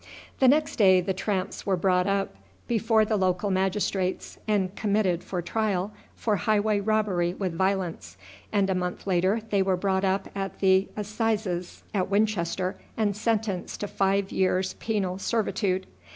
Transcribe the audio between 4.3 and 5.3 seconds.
and committed